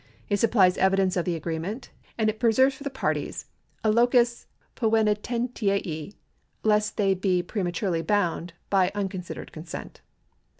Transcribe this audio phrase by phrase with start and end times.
[0.29, 3.45] It supplies evidence of the agreement, and it preserves for the parties
[3.83, 6.15] a locus jpoeyiitentiae,
[6.63, 10.01] lest they be prematurely bound by unconsidered consent.